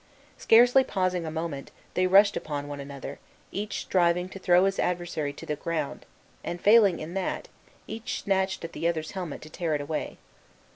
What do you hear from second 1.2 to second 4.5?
a moment, they rushed upon one another, each striving to